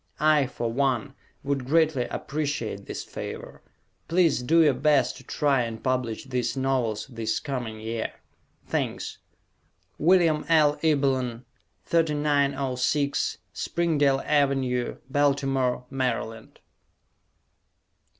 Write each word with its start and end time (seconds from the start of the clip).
I, 0.19 0.47
for 0.47 0.71
one, 0.73 1.13
would 1.43 1.63
greatly 1.67 2.05
appreciate 2.05 2.87
this 2.87 3.03
favor. 3.03 3.61
Please 4.07 4.41
do 4.41 4.63
your 4.63 4.73
best 4.73 5.15
to 5.17 5.23
try 5.23 5.61
and 5.61 5.83
publish 5.83 6.23
these 6.23 6.57
novels 6.57 7.05
this 7.05 7.39
coming 7.39 7.79
year. 7.79 8.11
Thanks. 8.65 9.19
Wm. 9.99 10.43
L. 10.49 10.79
Ebelan, 10.81 11.45
3906 11.85 13.37
Springdale 13.53 14.23
Avenue, 14.25 14.97
Baltimore, 15.07 15.85
Md. 15.91 16.57